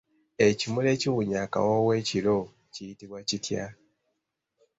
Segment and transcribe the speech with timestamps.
[0.47, 2.37] Ekimuli ekiwunya akawoowo ekiro
[2.73, 3.65] kiyitibwa kitya?